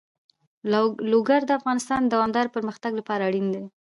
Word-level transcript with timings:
لوگر 1.11 1.41
د 1.45 1.51
افغانستان 1.59 1.99
د 2.03 2.07
دوامداره 2.13 2.53
پرمختګ 2.55 2.91
لپاره 2.99 3.21
اړین 3.29 3.47
دي. 3.55 3.63